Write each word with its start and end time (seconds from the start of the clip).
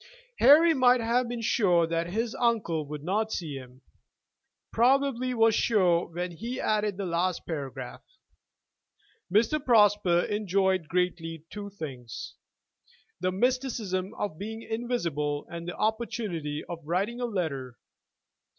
Harry 0.39 0.73
might 0.73 0.99
have 0.99 1.27
been 1.29 1.41
sure 1.43 1.85
that 1.85 2.07
his 2.09 2.33
uncle 2.33 2.87
would 2.87 3.03
not 3.03 3.31
see 3.31 3.53
him, 3.55 3.83
probably 4.73 5.31
was 5.31 5.53
sure 5.53 6.07
when 6.11 6.31
he 6.31 6.59
added 6.59 6.97
the 6.97 7.05
last 7.05 7.45
paragraph. 7.45 8.01
Mr. 9.31 9.63
Prosper 9.63 10.21
enjoyed 10.21 10.87
greatly 10.87 11.45
two 11.51 11.69
things, 11.69 12.33
the 13.19 13.31
mysticism 13.31 14.15
of 14.15 14.39
being 14.39 14.63
invisible 14.63 15.45
and 15.51 15.67
the 15.67 15.75
opportunity 15.77 16.63
of 16.67 16.79
writing 16.83 17.21
a 17.21 17.25
letter. 17.25 17.77